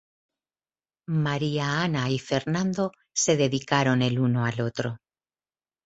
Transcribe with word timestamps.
María 1.13 1.79
Ana 1.83 2.09
y 2.09 2.17
Fernando 2.17 2.91
se 3.15 3.37
dedicaron 3.37 4.01
el 4.01 4.17
uno 4.19 4.45
al 4.45 4.59
otro. 4.61 4.97